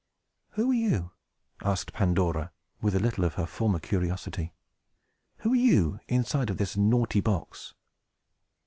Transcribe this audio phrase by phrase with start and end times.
[0.53, 1.11] "Who are you?"
[1.63, 2.51] asked Pandora,
[2.81, 4.51] with a little of her former curiosity.
[5.41, 7.75] "Who are you, inside of this naughty box?"